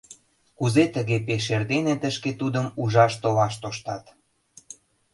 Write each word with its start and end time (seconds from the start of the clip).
—Кузе 0.57 0.83
тыге 0.95 1.17
пеш 1.27 1.45
эрдене 1.55 1.95
тышке 2.01 2.31
тудым 2.39 2.65
ужаш 2.81 3.13
толаш 3.21 3.53
тоштат? 3.61 4.03